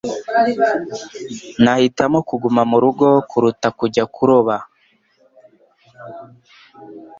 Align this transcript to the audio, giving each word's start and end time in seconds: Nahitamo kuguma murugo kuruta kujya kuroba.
Nahitamo 1.63 2.19
kuguma 2.29 2.61
murugo 2.71 3.07
kuruta 3.29 3.67
kujya 3.79 4.03
kuroba. 4.13 4.55